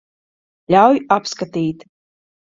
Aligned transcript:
Ļauj 0.75 0.97
apskatīt. 1.15 1.85